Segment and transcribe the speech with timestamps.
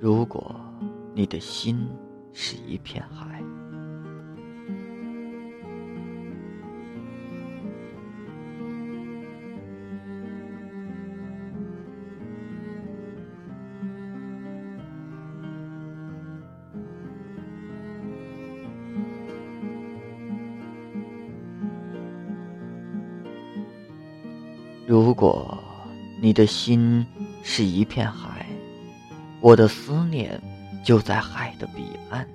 [0.00, 0.54] 如果
[1.12, 1.88] 你的心
[2.32, 3.42] 是一片海，
[24.86, 25.58] 如果
[26.22, 27.04] 你的心
[27.42, 28.37] 是一片海。
[29.40, 30.40] 我的思念
[30.82, 32.26] 就在海的彼岸，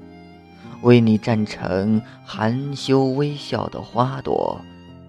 [0.82, 4.60] 为你站成含羞微笑的花朵，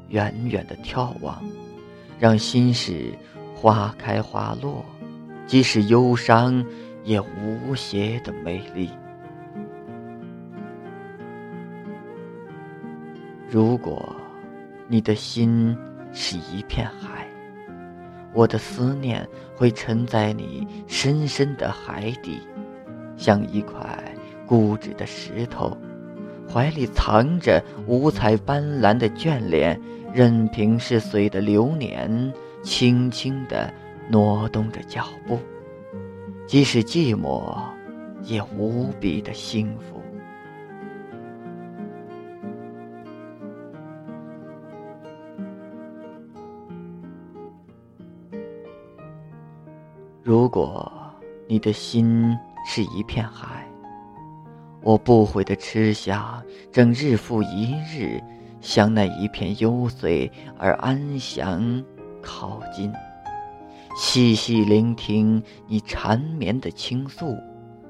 [0.09, 1.43] 远远的眺望，
[2.19, 3.13] 让心事
[3.55, 4.85] 花开花落，
[5.47, 6.65] 即使忧伤
[7.05, 8.91] 也无邪的美丽。
[13.49, 14.15] 如果
[14.89, 15.77] 你的心
[16.13, 17.24] 是一片海。
[18.35, 22.41] 我的思念会沉在你深深的海底，
[23.17, 23.81] 像一块
[24.45, 25.77] 固执的石头，
[26.53, 29.81] 怀里藏着五彩斑斓的眷恋，
[30.13, 32.33] 任凭是岁的流年
[32.63, 33.73] 轻轻地
[34.09, 35.39] 挪动着脚步，
[36.47, 37.57] 即使寂寞，
[38.23, 40.03] 也无比的幸福。
[50.25, 50.91] 如果
[51.47, 53.69] 你的心是一片海，
[54.81, 58.19] 我不悔的痴想，正日复一日
[58.63, 61.85] 向那一片幽邃而安详
[62.23, 62.91] 靠近，
[63.99, 67.37] 细细聆听你缠绵的倾诉，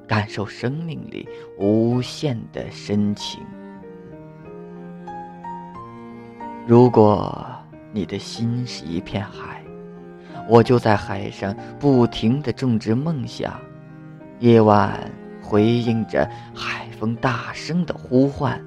[0.04, 3.40] 感受生命里无限的深情。
[6.66, 7.46] 如果
[7.92, 9.63] 你的心是一片海，
[10.48, 13.58] 我就在海上不停地种植梦想，
[14.40, 15.10] 夜晚
[15.42, 18.60] 回应着海风大声的呼唤，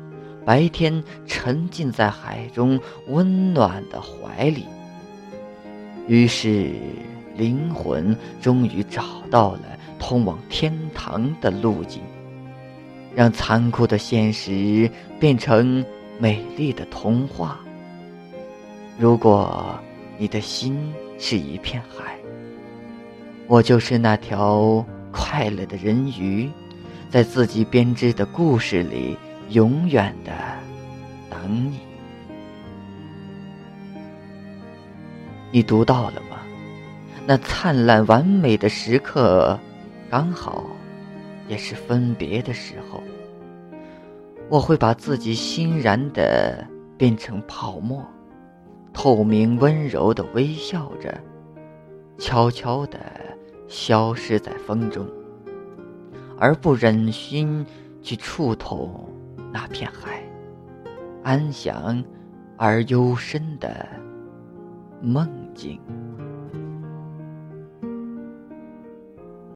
[0.45, 4.65] 白天沉浸在海中温暖的怀里。
[6.07, 6.71] 于是，
[7.35, 9.61] 灵魂终于找到了
[9.99, 12.01] 通往天堂的路径，
[13.13, 14.89] 让残酷的现实
[15.19, 15.85] 变成
[16.17, 17.59] 美丽的童话。
[18.97, 19.77] 如果
[20.17, 22.17] 你的心，是一片海，
[23.47, 26.49] 我就是那条快乐的人鱼，
[27.09, 29.17] 在自己编织的故事里，
[29.49, 30.31] 永远的
[31.29, 31.79] 等你。
[35.51, 36.37] 你读到了吗？
[37.25, 39.59] 那灿烂完美的时刻，
[40.09, 40.65] 刚好
[41.47, 43.01] 也是分别的时候。
[44.49, 46.65] 我会把自己欣然的
[46.97, 48.01] 变成泡沫。
[49.07, 51.17] 透明温柔的微笑着，
[52.17, 52.99] 悄悄的
[53.65, 55.07] 消失在风中，
[56.37, 57.65] 而不忍心
[58.01, 58.93] 去触碰
[59.53, 60.21] 那片海，
[61.23, 62.03] 安详
[62.57, 63.87] 而幽深的
[65.01, 65.25] 梦
[65.55, 65.79] 境。